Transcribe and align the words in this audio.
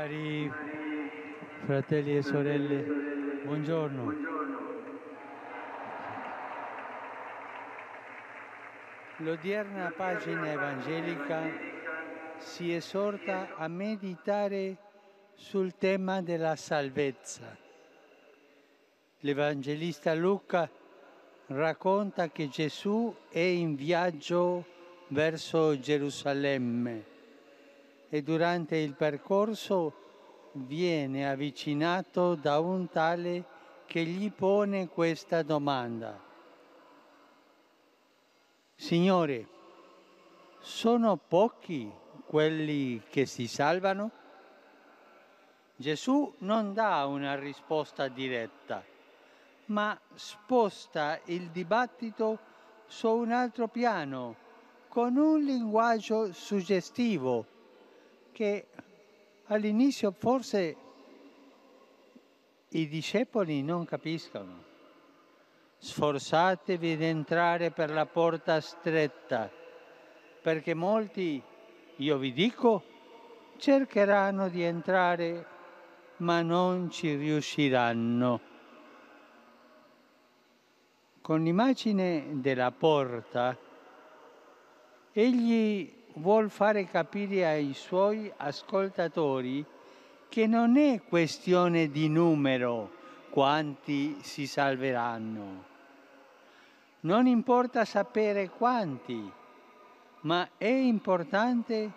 Cari 0.00 0.50
fratelli 1.66 2.16
e 2.16 2.22
sorelle, 2.22 2.82
buongiorno. 3.44 4.14
L'odierna 9.18 9.92
pagina 9.94 10.52
evangelica 10.52 11.42
si 12.38 12.72
esorta 12.72 13.54
a 13.56 13.68
meditare 13.68 14.78
sul 15.34 15.76
tema 15.76 16.22
della 16.22 16.56
salvezza. 16.56 17.54
L'Evangelista 19.18 20.14
Luca 20.14 20.66
racconta 21.48 22.30
che 22.30 22.48
Gesù 22.48 23.14
è 23.28 23.38
in 23.38 23.74
viaggio 23.74 24.64
verso 25.08 25.78
Gerusalemme 25.78 27.18
e 28.10 28.22
durante 28.22 28.76
il 28.76 28.94
percorso 28.94 29.94
viene 30.52 31.30
avvicinato 31.30 32.34
da 32.34 32.58
un 32.58 32.88
tale 32.88 33.44
che 33.86 34.02
gli 34.02 34.30
pone 34.32 34.88
questa 34.88 35.42
domanda. 35.42 36.20
Signore, 38.74 39.46
sono 40.58 41.16
pochi 41.16 41.90
quelli 42.26 43.00
che 43.08 43.26
si 43.26 43.46
salvano? 43.46 44.10
Gesù 45.76 46.34
non 46.38 46.74
dà 46.74 47.06
una 47.06 47.36
risposta 47.36 48.08
diretta, 48.08 48.84
ma 49.66 49.98
sposta 50.14 51.20
il 51.26 51.50
dibattito 51.50 52.38
su 52.86 53.08
un 53.08 53.30
altro 53.30 53.68
piano, 53.68 54.34
con 54.88 55.16
un 55.16 55.40
linguaggio 55.40 56.32
suggestivo 56.32 57.58
che 58.40 58.68
all'inizio 59.48 60.12
forse 60.12 60.76
i 62.68 62.88
discepoli 62.88 63.62
non 63.62 63.84
capiscono. 63.84 64.64
Sforzatevi 65.76 66.96
di 66.96 67.04
entrare 67.04 67.70
per 67.70 67.90
la 67.90 68.06
porta 68.06 68.58
stretta, 68.62 69.50
perché 70.40 70.72
molti, 70.72 71.42
io 71.96 72.16
vi 72.16 72.32
dico, 72.32 72.82
cercheranno 73.58 74.48
di 74.48 74.62
entrare, 74.62 75.46
ma 76.18 76.40
non 76.40 76.88
ci 76.90 77.16
riusciranno. 77.16 78.40
Con 81.20 81.42
l'immagine 81.42 82.40
della 82.40 82.70
porta, 82.70 83.54
egli 85.12 85.98
vuol 86.14 86.50
fare 86.50 86.86
capire 86.86 87.46
ai 87.46 87.72
suoi 87.74 88.32
ascoltatori 88.36 89.64
che 90.28 90.46
non 90.46 90.76
è 90.76 91.02
questione 91.02 91.90
di 91.90 92.08
numero 92.08 92.90
quanti 93.30 94.18
si 94.22 94.46
salveranno. 94.46 95.64
Non 97.00 97.26
importa 97.26 97.84
sapere 97.84 98.50
quanti, 98.50 99.30
ma 100.22 100.48
è 100.56 100.66
importante 100.66 101.90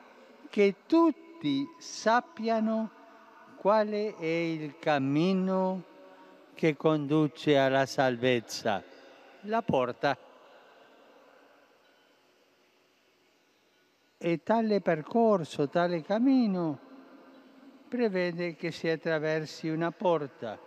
che 0.49 0.75
tutti 0.85 1.67
sappiano 1.77 2.89
quale 3.57 4.15
è 4.15 4.25
il 4.25 4.77
cammino 4.79 5.83
che 6.53 6.75
conduce 6.75 7.57
alla 7.57 7.85
salvezza, 7.85 8.83
la 9.41 9.61
porta. 9.61 10.17
E 14.25 14.41
tale 14.41 14.79
percorso, 14.79 15.67
tale 15.67 16.01
cammino 16.01 16.79
prevede 17.89 18.55
che 18.55 18.71
si 18.71 18.87
attraversi 18.87 19.67
una 19.67 19.91
porta. 19.91 20.57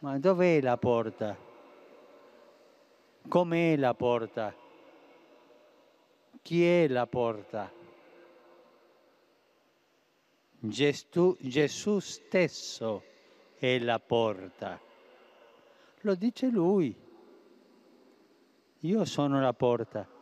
Ma 0.00 0.18
dov'è 0.18 0.60
la 0.60 0.76
porta? 0.76 1.38
Com'è 3.28 3.76
la 3.76 3.94
porta? 3.94 4.52
Chi 6.42 6.66
è 6.66 6.88
la 6.88 7.06
porta? 7.06 7.70
Gesù, 10.58 11.36
Gesù 11.38 12.00
stesso 12.00 13.04
è 13.58 13.78
la 13.78 14.00
porta. 14.00 14.80
Lo 16.00 16.16
dice 16.16 16.48
lui. 16.48 16.92
Io 18.80 19.04
sono 19.04 19.40
la 19.40 19.52
porta 19.52 20.16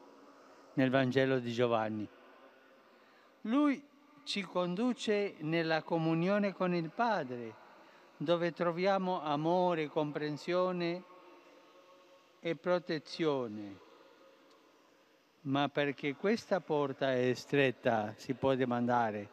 nel 0.77 0.91
Vangelo 0.91 1.39
di 1.39 1.53
Giovanni. 1.53 2.09
Lui 3.43 3.83
ci 4.25 4.43
conduce 4.43 5.35
nella 5.41 5.83
comunione 5.83 6.53
con 6.53 6.75
il 6.75 6.91
Padre, 6.91 7.55
dove 8.17 8.53
troviamo 8.53 9.23
amore, 9.23 9.89
comprensione 9.89 11.03
e 12.41 12.57
protezione. 12.57 13.85
Ma 15.43 15.69
perché 15.69 16.17
questa 16.17 16.61
porta 16.61 17.15
è 17.15 17.33
stretta 17.35 18.15
si 18.17 18.35
può 18.35 18.55
domandare, 18.55 19.29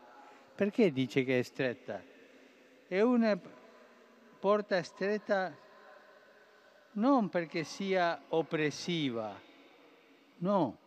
perché 0.54 0.92
dice 0.92 1.24
che 1.24 1.40
è 1.40 1.42
stretta? 1.42 2.02
È 2.88 3.02
una 3.02 3.40
porta 4.40 4.84
stretta 4.84 5.56
non 6.92 7.30
perché 7.30 7.64
sia 7.64 8.22
oppressiva, 8.30 9.34
no, 10.38 10.78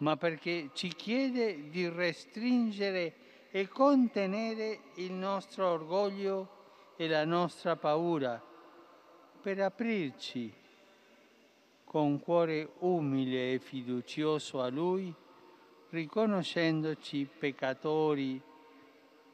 ma 0.00 0.16
perché 0.16 0.70
ci 0.72 0.88
chiede 0.88 1.68
di 1.68 1.88
restringere 1.88 3.14
e 3.50 3.68
contenere 3.68 4.80
il 4.96 5.12
nostro 5.12 5.68
orgoglio 5.68 6.58
e 6.96 7.08
la 7.08 7.24
nostra 7.24 7.76
paura 7.76 8.42
per 9.40 9.60
aprirci 9.60 10.52
con 11.84 12.20
cuore 12.20 12.70
umile 12.78 13.54
e 13.54 13.58
fiducioso 13.58 14.62
a 14.62 14.68
Lui, 14.68 15.12
riconoscendoci 15.90 17.28
peccatori 17.38 18.40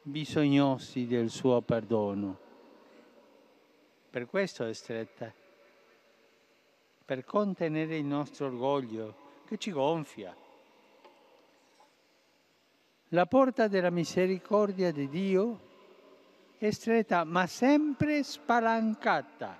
bisognosi 0.00 1.06
del 1.06 1.28
suo 1.28 1.60
perdono. 1.60 2.38
Per 4.08 4.26
questo 4.26 4.64
è 4.64 4.72
stretta, 4.72 5.30
per 7.04 7.24
contenere 7.24 7.98
il 7.98 8.06
nostro 8.06 8.46
orgoglio 8.46 9.42
che 9.44 9.58
ci 9.58 9.70
gonfia 9.70 10.34
la 13.10 13.26
porta 13.26 13.68
della 13.68 13.90
misericordia 13.90 14.90
di 14.90 15.08
Dio 15.08 15.60
è 16.58 16.70
stretta 16.70 17.24
ma 17.24 17.46
sempre 17.46 18.22
spalancata, 18.22 19.56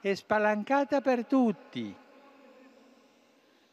è 0.00 0.14
spalancata 0.14 1.00
per 1.00 1.24
tutti. 1.24 1.94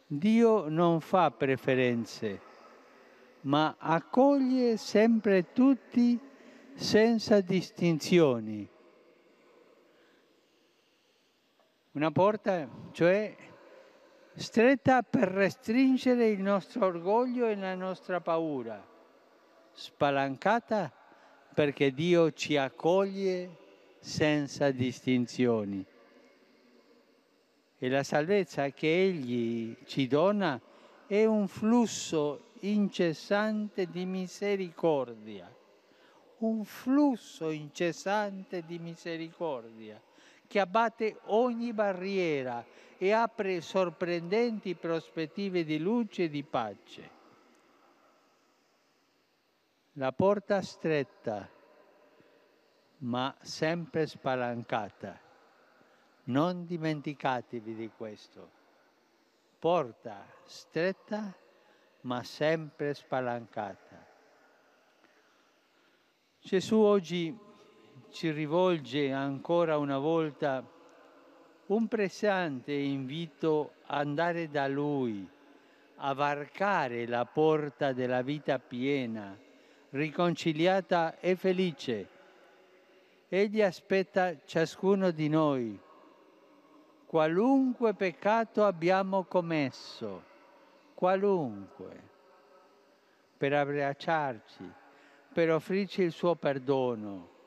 Dio 0.07 0.69
non 0.69 1.01
fa 1.01 1.31
preferenze, 1.31 2.41
ma 3.41 3.75
accoglie 3.77 4.77
sempre 4.77 5.51
tutti 5.51 6.19
senza 6.75 7.41
distinzioni. 7.41 8.67
Una 11.91 12.11
porta, 12.11 12.69
cioè 12.91 13.35
stretta 14.35 15.03
per 15.03 15.27
restringere 15.27 16.27
il 16.27 16.41
nostro 16.41 16.85
orgoglio 16.85 17.47
e 17.47 17.55
la 17.55 17.75
nostra 17.75 18.21
paura, 18.21 18.85
spalancata 19.71 20.91
perché 21.53 21.93
Dio 21.93 22.31
ci 22.31 22.57
accoglie 22.57 23.57
senza 23.99 24.71
distinzioni. 24.71 25.85
E 27.77 27.89
la 27.89 28.03
salvezza 28.03 28.69
che 28.69 29.03
Egli 29.05 29.75
ci 29.85 30.07
dona 30.07 30.59
è 31.07 31.25
un 31.25 31.47
flusso 31.47 32.51
incessante 32.61 33.87
di 33.87 34.05
misericordia, 34.05 35.53
un 36.37 36.63
flusso 36.63 37.49
incessante 37.49 38.63
di 38.65 38.77
misericordia 38.77 39.99
che 40.51 40.59
abbatte 40.59 41.21
ogni 41.27 41.71
barriera 41.71 42.61
e 42.97 43.13
apre 43.13 43.61
sorprendenti 43.61 44.75
prospettive 44.75 45.63
di 45.63 45.79
luce 45.79 46.23
e 46.23 46.29
di 46.29 46.43
pace. 46.43 47.09
La 49.93 50.11
porta 50.11 50.61
stretta, 50.61 51.49
ma 52.97 53.33
sempre 53.39 54.05
spalancata. 54.07 55.17
Non 56.25 56.65
dimenticatevi 56.65 57.73
di 57.73 57.89
questo. 57.95 58.49
Porta 59.57 60.25
stretta, 60.43 61.33
ma 62.01 62.23
sempre 62.23 62.93
spalancata. 62.93 64.05
Gesù 66.41 66.77
oggi 66.77 67.49
ci 68.11 68.29
rivolge 68.29 69.11
ancora 69.11 69.77
una 69.77 69.97
volta 69.97 70.63
un 71.67 71.87
pressante 71.87 72.73
invito 72.73 73.75
ad 73.85 74.07
andare 74.07 74.49
da 74.49 74.67
Lui, 74.67 75.27
a 75.95 76.13
varcare 76.13 77.07
la 77.07 77.25
porta 77.25 77.93
della 77.93 78.21
vita 78.21 78.59
piena, 78.59 79.37
riconciliata 79.91 81.17
e 81.19 81.35
felice. 81.35 82.07
Egli 83.29 83.61
aspetta 83.61 84.35
ciascuno 84.43 85.11
di 85.11 85.29
noi, 85.29 85.79
qualunque 87.05 87.93
peccato 87.93 88.65
abbiamo 88.65 89.23
commesso, 89.23 90.23
qualunque, 90.93 92.09
per 93.37 93.53
abbracciarci, 93.53 94.69
per 95.33 95.51
offrirci 95.51 96.01
il 96.01 96.11
suo 96.11 96.35
perdono. 96.35 97.39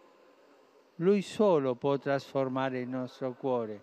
Lui 0.97 1.23
solo 1.23 1.75
può 1.75 1.99
trasformare 1.99 2.81
il 2.81 2.89
nostro 2.89 3.33
cuore. 3.33 3.83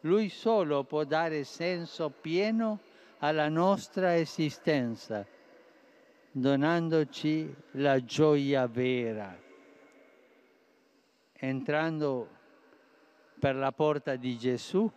Lui 0.00 0.28
solo 0.28 0.84
può 0.84 1.04
dare 1.04 1.44
senso 1.44 2.10
pieno 2.10 2.78
alla 3.18 3.48
nostra 3.48 4.16
esistenza, 4.16 5.26
donandoci 6.30 7.54
la 7.72 8.02
gioia 8.04 8.66
vera. 8.66 9.36
Entrando 11.32 12.28
per 13.38 13.56
la 13.56 13.72
porta 13.72 14.16
di 14.16 14.38
Gesù, 14.38 14.90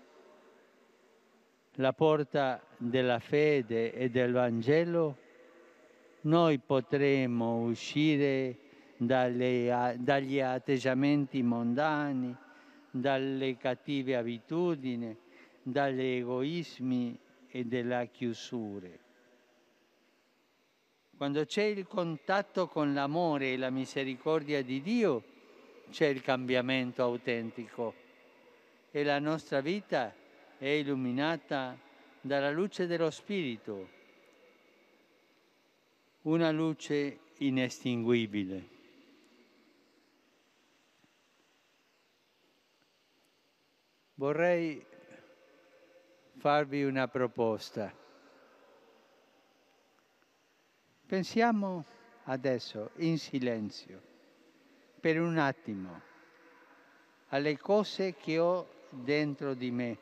la 1.78 1.94
porta 1.94 2.62
della 2.78 3.20
fede 3.20 3.92
e 3.94 4.10
del 4.10 4.32
Vangelo, 4.32 5.18
noi 6.22 6.60
potremo 6.60 7.62
uscire 7.64 8.58
dalle, 9.06 9.96
dagli 10.00 10.40
atteggiamenti 10.40 11.42
mondani, 11.42 12.36
dalle 12.90 13.58
cattive 13.58 14.16
abitudini, 14.16 15.16
dagli 15.62 16.02
egoismi 16.02 17.18
e 17.50 17.64
delle 17.66 18.10
chiusure. 18.12 19.00
Quando 21.16 21.46
c'è 21.46 21.64
il 21.64 21.88
contatto 21.88 22.68
con 22.68 22.94
l'amore 22.94 23.54
e 23.54 23.58
la 23.58 23.70
misericordia 23.70 24.62
di 24.62 24.82
Dio, 24.82 25.24
c'è 25.90 26.08
il 26.08 26.22
cambiamento 26.22 27.04
autentico 27.04 27.94
e 28.92 29.04
la 29.04 29.20
nostra 29.20 29.62
vita 29.62 30.14
è 30.58 30.68
illuminata 30.68 31.78
dalla 32.20 32.52
luce 32.52 32.88
dello 32.88 33.10
Spirito, 33.10 33.90
una 36.24 36.52
luce 36.52 37.20
inestinguibile. 37.38 38.73
Vorrei 44.16 44.86
farvi 46.38 46.84
una 46.84 47.08
proposta. 47.08 47.92
Pensiamo 51.06 51.86
adesso 52.26 52.92
in 52.98 53.18
silenzio, 53.18 54.02
per 55.00 55.20
un 55.20 55.38
attimo, 55.38 56.02
alle 57.30 57.58
cose 57.58 58.16
che 58.16 58.38
ho 58.38 58.68
dentro 58.90 59.56
di 59.56 59.72
me 59.72 59.98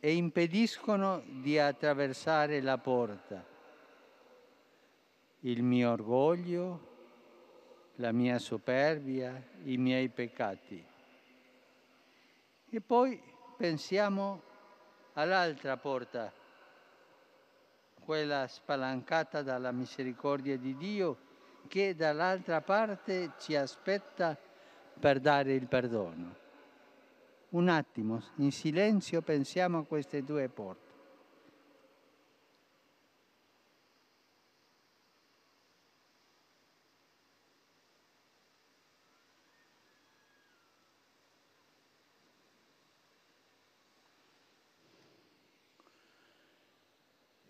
e 0.00 0.14
impediscono 0.14 1.22
di 1.24 1.58
attraversare 1.58 2.60
la 2.60 2.78
porta. 2.78 3.46
Il 5.40 5.62
mio 5.62 5.92
orgoglio, 5.92 6.90
la 7.96 8.10
mia 8.10 8.40
superbia, 8.40 9.40
i 9.64 9.76
miei 9.76 10.08
peccati. 10.08 10.90
E 12.74 12.80
poi 12.80 13.20
pensiamo 13.54 14.40
all'altra 15.12 15.76
porta, 15.76 16.32
quella 18.02 18.46
spalancata 18.48 19.42
dalla 19.42 19.72
misericordia 19.72 20.56
di 20.56 20.74
Dio, 20.78 21.18
che 21.68 21.94
dall'altra 21.94 22.62
parte 22.62 23.32
ci 23.38 23.54
aspetta 23.54 24.38
per 24.98 25.20
dare 25.20 25.52
il 25.52 25.66
perdono. 25.66 26.34
Un 27.50 27.68
attimo, 27.68 28.22
in 28.36 28.50
silenzio 28.50 29.20
pensiamo 29.20 29.80
a 29.80 29.84
queste 29.84 30.24
due 30.24 30.48
porte. 30.48 30.91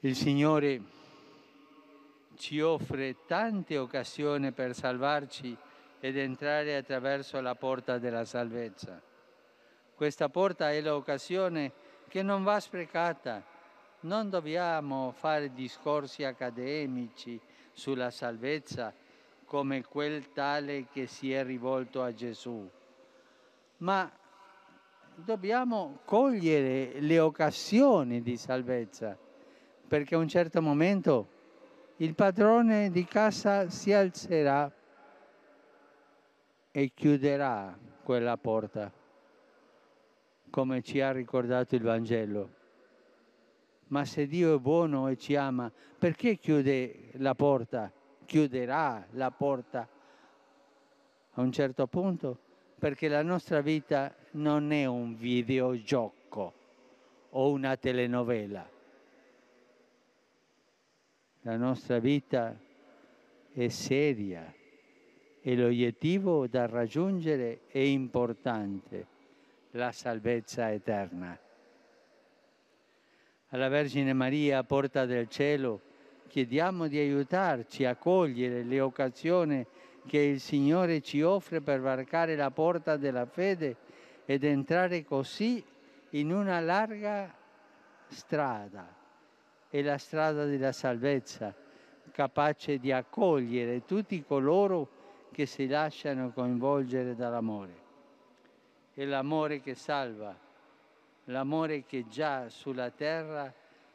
Il 0.05 0.17
Signore 0.17 0.83
ci 2.35 2.61
offre 2.61 3.25
tante 3.25 3.79
occasioni 3.79 4.51
per 4.51 4.75
salvarci 4.75 5.57
ed 6.01 6.17
entrare 6.17 6.75
attraverso 6.75 7.41
la 7.41 7.55
porta 7.55 7.99
della 7.99 8.25
salvezza. 8.25 9.01
Questa 9.95 10.29
porta 10.29 10.73
è 10.73 10.81
l'occasione 10.81 11.71
che 12.09 12.23
non 12.23 12.43
va 12.43 12.59
sprecata. 12.59 13.45
Non 14.01 14.29
dobbiamo 14.29 15.13
fare 15.13 15.53
discorsi 15.53 16.25
accademici 16.25 17.41
sulla 17.73 18.11
salvezza 18.11 18.93
come 19.45 19.85
quel 19.85 20.33
tale 20.33 20.87
che 20.93 21.07
si 21.07 21.33
è 21.33 21.45
rivolto 21.45 22.03
a 22.03 22.13
Gesù, 22.13 22.69
ma 23.77 24.11
dobbiamo 25.15 26.01
cogliere 26.05 26.99
le 26.99 27.21
occasioni 27.21 28.21
di 28.21 28.37
salvezza 28.37 29.17
perché 29.93 30.15
a 30.15 30.19
un 30.19 30.27
certo 30.27 30.63
momento 30.63 31.29
il 31.97 32.15
padrone 32.15 32.91
di 32.91 33.05
casa 33.05 33.69
si 33.69 33.93
alzerà 33.93 34.73
e 36.71 36.93
chiuderà 36.95 37.79
quella 38.03 38.39
porta, 38.39 38.91
come 40.49 40.81
ci 40.81 41.03
ha 41.03 41.13
ricordato 41.13 41.75
il 41.75 41.83
Vangelo. 41.83 42.51
Ma 43.89 44.07
se 44.07 44.27
Dio 44.27 44.57
è 44.57 44.59
buono 44.59 45.09
e 45.09 45.19
ci 45.19 45.37
ama, 45.37 45.71
perché 45.99 46.39
chiude 46.39 47.11
la 47.17 47.35
porta? 47.35 47.93
Chiuderà 48.25 49.07
la 49.11 49.31
porta 49.31 49.87
a 51.33 51.41
un 51.43 51.53
certo 51.53 51.87
punto, 51.87 52.39
perché 52.79 53.09
la 53.09 53.23
nostra 53.23 53.61
vita 53.61 54.11
non 54.31 54.73
è 54.73 54.87
un 54.87 55.15
videogioco 55.15 56.55
o 57.29 57.51
una 57.51 57.77
telenovela 57.77 58.81
la 61.43 61.57
nostra 61.57 61.99
vita 61.99 62.57
è 63.53 63.69
seria 63.69 64.53
e 65.41 65.57
l'obiettivo 65.57 66.47
da 66.47 66.67
raggiungere 66.67 67.63
è 67.67 67.79
importante, 67.79 69.07
la 69.73 69.91
salvezza 69.91 70.71
eterna. 70.71 71.37
Alla 73.49 73.69
Vergine 73.69 74.13
Maria, 74.13 74.63
porta 74.63 75.05
del 75.05 75.29
cielo, 75.29 75.81
chiediamo 76.29 76.87
di 76.87 76.99
aiutarci 76.99 77.85
a 77.85 77.97
cogliere 77.97 78.63
le 78.63 78.81
occasioni 78.81 79.67
che 80.07 80.19
il 80.19 80.41
Signore 80.41 81.01
ci 81.01 81.23
offre 81.23 81.61
per 81.61 81.81
varcare 81.81 82.37
la 82.37 82.51
porta 82.51 82.97
della 82.97 83.27
fede 83.27 83.77
ed 84.25 84.45
entrare 84.45 85.05
così 85.05 85.63
in 86.11 86.33
una 86.33 86.61
larga 86.61 87.35
strada 88.07 89.01
è 89.73 89.81
la 89.81 89.97
strada 89.97 90.45
della 90.45 90.71
salvezza, 90.71 91.55
capace 92.11 92.79
di 92.79 92.93
accogliere 92.93 93.87
tutti 93.87 94.23
coloro 94.23 94.87
che 95.33 95.47
si 95.47 95.67
lasciano 95.67 96.31
coinvolgere 96.31 97.15
dall'amore. 97.15 97.73
È 98.93 99.03
l'amore 99.07 99.63
che 99.63 99.75
salva, 99.75 100.37
l'amore 101.25 101.87
che 101.87 102.05
già 102.07 102.51
sulla 102.51 102.91
terra 102.91 103.51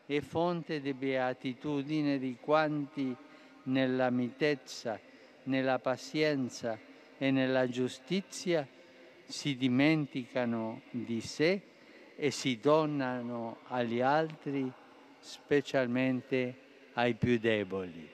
è 0.07 0.19
fonte 0.19 0.81
di 0.81 0.95
beatitudine 0.95 2.17
di 2.17 2.37
quanti 2.41 3.15
nella 3.65 4.09
mitezza, 4.09 4.99
nella 5.43 5.77
pazienza 5.77 6.75
e 7.19 7.29
nella 7.29 7.67
giustizia 7.67 8.67
si 9.25 9.55
dimenticano 9.55 10.81
di 10.89 11.21
sé 11.21 11.61
e 12.15 12.31
si 12.31 12.57
donano 12.59 13.57
agli 13.67 14.01
altri 14.01 14.73
specialmente 15.19 16.55
ai 16.93 17.13
più 17.15 17.37
deboli. 17.37 18.09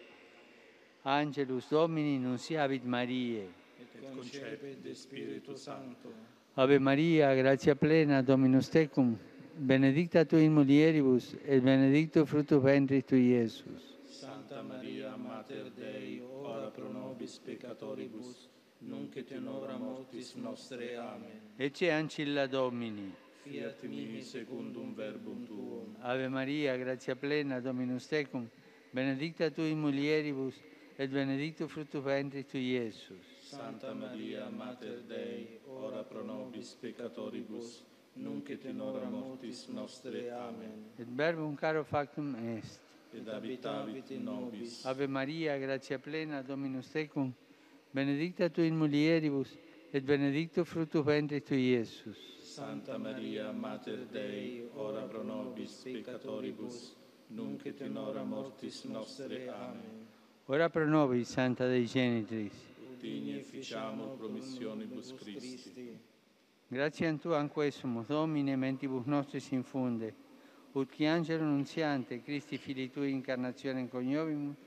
Angelus 1.03 1.67
Domini 1.69 2.17
nunciavit 2.17 2.83
Mariae. 2.83 3.61
Et 3.79 4.13
concepit 4.15 4.81
de 4.81 4.93
Spiritu 4.93 5.55
Sancto. 5.55 6.11
Ave 6.55 6.79
Maria, 6.79 7.33
gratia 7.33 7.75
plena, 7.75 8.21
Dominus 8.21 8.69
tecum, 8.69 9.17
benedicta 9.55 10.23
tu 10.23 10.37
in 10.37 10.53
mulieribus, 10.53 11.35
et 11.45 11.61
benedictus 11.61 12.29
fructus 12.29 12.61
ventris 12.61 13.03
tui, 13.05 13.31
Iesus. 13.31 13.97
Santa 14.05 14.61
Maria, 14.61 15.15
Mater 15.15 15.71
Dei, 15.71 16.21
ora 16.21 16.69
pro 16.69 16.91
nobis 16.91 17.39
peccatoribus, 17.39 18.47
nunc 18.79 19.15
et 19.15 19.31
in 19.31 19.47
hora 19.47 19.77
mortis 19.77 20.35
nostre. 20.35 20.95
Amen. 20.95 21.41
Ecce 21.57 21.91
ancilla 21.91 22.45
Domini. 22.45 23.11
Fiat 23.43 23.83
mihi 23.83 24.21
secundum 24.21 24.95
verbum 24.95 25.45
tuum. 25.45 25.95
Ave 26.01 26.29
Maria, 26.29 26.77
gratia 26.77 27.15
plena, 27.15 27.59
Dominus 27.59 28.07
tecum, 28.07 28.47
benedicta 28.93 29.51
tu 29.51 29.61
in 29.61 29.79
mulieribus, 29.81 30.55
et 30.97 31.09
benedictus 31.11 31.69
fructus 31.69 32.01
ventris 32.01 32.45
tui, 32.45 32.71
Iesus. 32.71 33.19
Santa 33.41 33.93
Maria, 33.93 34.49
Mater 34.49 35.01
Dei, 35.07 35.59
ora 35.67 36.03
pro 36.03 36.23
nobis 36.23 36.73
peccatoribus, 36.79 37.83
nunc 38.15 38.49
et 38.49 38.63
in 38.65 38.79
hora 38.79 39.09
mortis 39.09 39.67
nostre. 39.67 40.31
Amen. 40.31 40.85
Et 40.97 41.07
verbum 41.07 41.55
caro 41.55 41.83
factum 41.83 42.35
est. 42.57 42.79
Ed 43.13 43.27
habitavit 43.27 44.09
in 44.11 44.23
nobis. 44.23 44.85
Ave 44.85 45.07
Maria, 45.07 45.57
gratia 45.57 45.99
plena, 45.99 46.41
Dominus 46.41 46.87
tecum, 46.91 47.33
benedicta 47.91 48.49
tu 48.49 48.61
in 48.61 48.77
mulieribus, 48.77 49.51
et 49.91 50.01
benedictus 50.01 50.65
fructus 50.65 51.03
ventris 51.03 51.43
tui, 51.43 51.73
Iesus. 51.75 52.42
Santa 52.53 52.99
Maria, 52.99 53.51
Mater 53.51 54.05
Dei, 54.11 54.69
ora 54.75 55.01
pro 55.07 55.23
nobis 55.23 55.71
peccatoribus, 55.81 56.95
nunc 57.29 57.65
et 57.65 57.81
in 57.81 57.97
hora 57.97 58.23
mortis 58.23 58.83
nostre. 58.83 59.49
Amen. 59.49 60.05
Ora 60.45 60.69
pro 60.69 60.85
nobis, 60.85 61.29
Santa 61.29 61.65
Dei 61.65 61.87
Genitris. 61.87 62.53
Digni 62.99 63.41
ficiamur 63.41 64.17
promissionibus 64.17 65.15
Christi. 65.15 65.97
Gratiam 66.67 67.17
Tuam 67.17 67.49
quesumus, 67.49 68.05
Domine, 68.05 68.55
mentibus 68.55 69.05
nostris 69.05 69.49
infunde, 69.49 70.13
ut 70.73 70.91
qui 70.91 71.07
angelo 71.07 71.43
nunziante, 71.45 72.21
Christi 72.21 72.57
Filii 72.57 72.91
Tui, 72.91 73.09
incarnationem 73.09 73.89
coniovimus, 73.89 74.57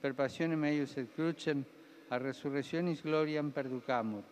per 0.00 0.12
passionem 0.12 0.64
eius 0.64 0.96
et 0.96 1.14
crucem, 1.14 1.64
a 2.08 2.18
resurrectionis 2.18 3.00
gloriam 3.00 3.52
perducamur, 3.52 4.24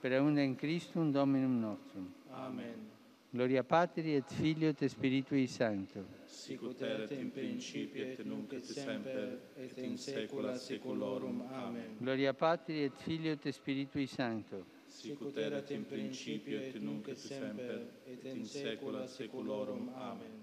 per 0.00 0.12
eundem 0.12 0.56
Christum 0.56 1.12
Dominum 1.12 1.60
nostrum. 1.60 2.23
Amen. 2.36 2.92
Gloria 3.34 3.64
Patri 3.64 4.14
et 4.14 4.30
Filio 4.30 4.68
et 4.68 4.86
Spiritui 4.86 5.48
Sancto. 5.48 6.04
Sic 6.24 6.62
ut 6.62 6.80
erat 6.80 7.10
in 7.10 7.32
principio 7.32 8.04
et 8.04 8.20
nunc 8.24 8.52
et 8.52 8.62
semper 8.62 9.40
et 9.56 9.78
in 9.78 9.96
saecula 9.98 10.54
saeculorum. 10.56 11.40
Amen. 11.50 11.96
Gloria 11.98 12.32
Patri 12.32 12.84
et 12.84 12.94
Filio 12.94 13.32
et 13.32 13.50
Spiritui 13.50 14.06
Sancto. 14.06 14.64
Sic 14.86 15.20
ut 15.20 15.36
erat 15.36 15.72
in 15.72 15.84
principio 15.84 16.60
et 16.60 16.78
nunc 16.78 17.08
et 17.08 17.18
semper 17.18 17.80
et 18.06 18.24
in 18.24 18.44
saecula 18.44 19.06
saeculorum. 19.08 19.90
Amen. 19.96 20.38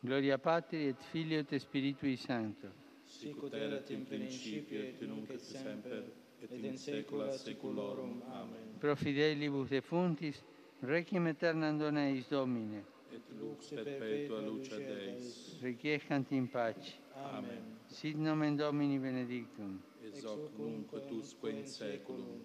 Gloria 0.00 0.38
Patri 0.38 0.86
et 0.86 1.02
Filio 1.10 1.40
et 1.40 1.58
Spiritui 1.58 2.16
Sancto. 2.16 2.68
Sic 3.06 3.42
ut 3.42 3.54
erat 3.54 3.90
in 3.90 4.04
principio 4.06 4.78
et 4.78 5.02
nunc 5.02 5.30
et 5.30 5.40
semper 5.40 6.04
et 6.40 6.52
in 6.62 6.78
saecula 6.78 7.32
saeculorum. 7.32 8.22
Amen. 8.30 8.78
Pro 8.78 8.94
fidelibus 8.94 9.68
defuntis, 9.68 10.44
requiem 10.82 11.26
aeternam 11.26 11.78
dona 11.78 12.08
eis 12.10 12.28
Domine. 12.28 12.84
Et 13.12 13.20
lux 13.38 13.70
perpetua 13.70 14.40
luce 14.40 14.70
Deis. 14.70 15.58
Requiescant 15.62 16.24
in 16.32 16.46
pace. 16.46 16.98
Amen. 17.16 17.78
Sit 17.88 18.16
nomen 18.16 18.56
Domini 18.56 18.98
benedictum. 18.98 19.80
Ex 20.04 20.24
hoc 20.24 20.58
nunc 20.58 20.92
et 20.94 21.12
usque 21.12 21.50
in 21.50 21.66
saeculum. 21.66 22.40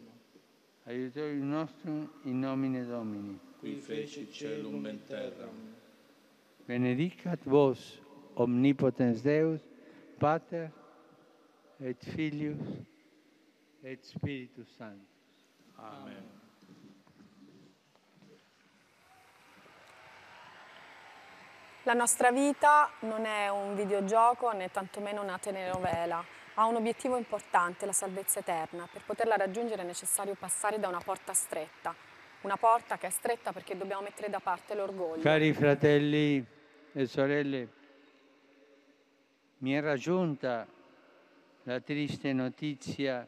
Aiutorium 0.88 1.50
nostrum 1.50 2.10
in 2.25 2.42
nomine 2.42 2.86
Domini. 2.86 3.39
Qui 3.60 3.75
fecit 3.75 4.32
celum 4.32 4.86
et 4.86 5.06
terram. 5.08 5.74
Benedicat 6.68 7.39
vos, 7.46 8.01
omnipotens 8.36 9.22
Deus, 9.22 9.62
Pater 10.20 10.70
et 11.80 12.04
Filius 12.04 12.58
et 13.84 14.04
Spiritus 14.04 14.68
Sanctus. 14.77 15.46
Amen. 15.77 16.35
La 21.86 21.94
nostra 21.94 22.32
vita 22.32 22.89
non 23.01 23.25
è 23.25 23.48
un 23.48 23.75
videogioco 23.75 24.51
né 24.54 24.72
tantomeno 24.72 25.22
una 25.22 25.38
telenovela. 25.38 26.25
Ha 26.56 26.65
un 26.65 26.77
obiettivo 26.77 27.15
importante, 27.15 27.86
la 27.86 27.92
salvezza 27.92 28.39
eterna. 28.39 28.89
Per 28.92 29.04
poterla 29.06 29.36
raggiungere 29.36 29.84
è 29.84 29.86
necessario 29.86 30.34
passare 30.34 30.80
da 30.80 30.88
una 30.88 31.00
porta 31.00 31.32
stretta. 31.34 31.94
Una 32.42 32.58
porta 32.58 32.98
che 32.98 33.06
è 33.06 33.10
stretta 33.12 33.51
perché 33.51 33.77
dobbiamo 33.77 34.01
mettere 34.01 34.32
da 34.32 34.39
parte 34.39 34.74
l'orgoglio. 34.74 35.22
Cari 35.22 35.54
fratelli 35.54 36.44
e 36.92 37.06
sorelle, 37.06 37.70
mi 39.60 39.74
è 39.74 39.80
raggiunta 39.80 40.65
la 41.63 41.80
triste 41.82 42.34
notizia 42.34 43.27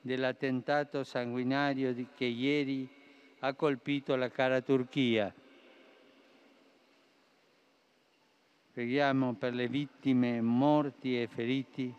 dell'attentato 0.00 1.04
sanguinario 1.04 1.94
che 2.16 2.24
ieri 2.24 3.36
ha 3.38 3.54
colpito 3.54 4.16
la 4.16 4.30
cara 4.30 4.60
Turchia. 4.62 5.32
Preghiamo 8.74 9.34
per 9.34 9.54
le 9.54 9.68
vittime 9.68 10.40
morti 10.40 11.22
e 11.22 11.28
feriti 11.28 11.94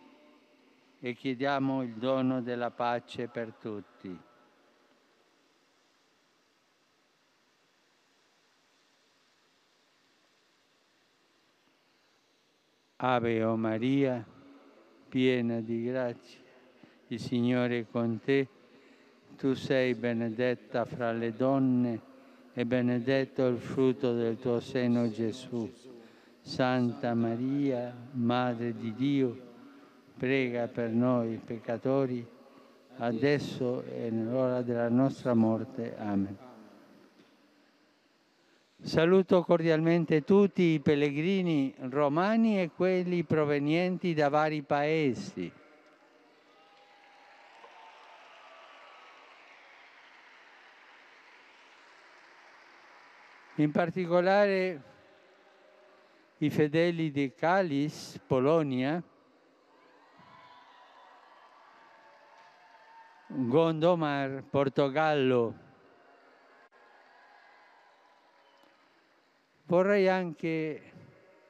e 1.00 1.14
chiediamo 1.14 1.82
il 1.82 1.94
dono 1.94 2.42
della 2.42 2.70
pace 2.70 3.28
per 3.28 3.54
tutti. 3.58 4.14
Ave 12.96 13.42
o 13.42 13.56
Maria, 13.56 14.22
piena 15.08 15.60
di 15.60 15.82
grazia, 15.82 16.40
il 17.06 17.18
Signore 17.18 17.78
è 17.78 17.86
con 17.90 18.20
te. 18.22 18.48
Tu 19.38 19.54
sei 19.54 19.94
benedetta 19.94 20.84
fra 20.84 21.10
le 21.12 21.32
donne 21.32 22.00
e 22.52 22.66
benedetto 22.66 23.46
il 23.46 23.58
frutto 23.58 24.12
del 24.12 24.38
tuo 24.38 24.60
seno 24.60 25.10
Gesù. 25.10 25.85
Santa 26.46 27.12
Maria, 27.12 27.92
Madre 28.12 28.72
di 28.72 28.94
Dio, 28.94 29.36
prega 30.16 30.68
per 30.68 30.90
noi 30.90 31.40
peccatori, 31.44 32.24
adesso 32.98 33.82
e 33.82 34.10
nell'ora 34.10 34.62
della 34.62 34.88
nostra 34.88 35.34
morte. 35.34 35.96
Amen. 35.98 36.38
Saluto 38.80 39.42
cordialmente 39.42 40.22
tutti 40.22 40.62
i 40.62 40.78
pellegrini 40.78 41.74
romani 41.90 42.60
e 42.60 42.70
quelli 42.70 43.24
provenienti 43.24 44.14
da 44.14 44.28
vari 44.28 44.62
paesi. 44.62 45.52
In 53.56 53.72
particolare 53.72 54.94
i 56.38 56.50
fedeli 56.50 57.10
di 57.10 57.32
Calis, 57.32 58.20
Polonia, 58.26 59.02
Gondomar, 63.28 64.42
Portogallo. 64.42 65.54
Vorrei 69.64 70.08
anche 70.08 70.92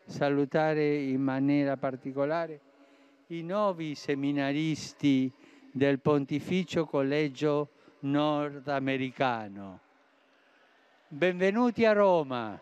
salutare 0.05 0.95
in 0.95 1.21
maniera 1.21 1.76
particolare 1.76 2.61
i 3.28 3.43
nuovi 3.43 3.97
seminaristi 3.97 5.31
del 5.73 5.99
Pontificio 5.99 6.87
Collegio 6.87 7.71
Nordamericano. 8.00 9.81
Benvenuti 11.09 11.85
a 11.85 11.93
Roma. 11.93 12.61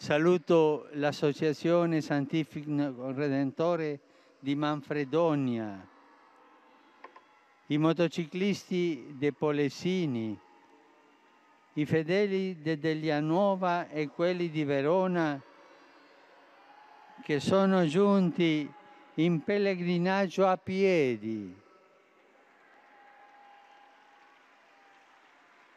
Saluto 0.00 0.88
l'Associazione 0.92 2.00
Santifico 2.00 3.12
Redentore 3.12 4.00
di 4.38 4.54
Manfredonia, 4.54 5.86
i 7.66 7.76
motociclisti 7.76 9.14
de 9.18 9.34
Polesini, 9.34 10.40
i 11.74 11.84
fedeli 11.84 12.62
de 12.62 12.78
Deglianuova 12.78 13.90
e 13.90 14.08
quelli 14.08 14.48
di 14.48 14.64
Verona 14.64 15.38
che 17.22 17.38
sono 17.38 17.84
giunti 17.84 18.72
in 19.16 19.44
pellegrinaggio 19.44 20.46
a 20.46 20.56
piedi. 20.56 21.54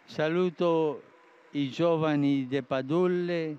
Saluto 0.05 1.03
i 1.51 1.69
giovani 1.69 2.47
de 2.47 2.63
Padulle 2.63 3.57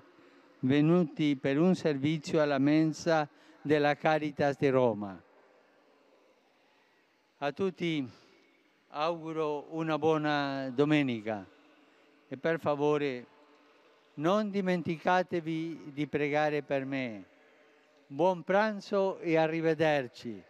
venuti 0.65 1.35
per 1.35 1.59
un 1.59 1.75
servizio 1.75 2.41
alla 2.41 2.57
mensa 2.57 3.29
della 3.61 3.95
Caritas 3.95 4.57
di 4.57 4.69
Roma. 4.69 5.21
A 7.37 7.51
tutti 7.51 8.07
auguro 8.89 9.67
una 9.69 9.97
buona 9.97 10.69
domenica 10.73 11.45
e 12.27 12.37
per 12.37 12.59
favore 12.59 13.25
non 14.15 14.49
dimenticatevi 14.49 15.91
di 15.93 16.07
pregare 16.07 16.61
per 16.63 16.85
me. 16.85 17.25
Buon 18.07 18.43
pranzo 18.43 19.19
e 19.19 19.37
arrivederci. 19.37 20.41